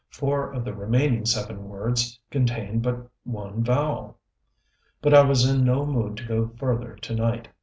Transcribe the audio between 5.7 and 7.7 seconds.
mood to go further to night.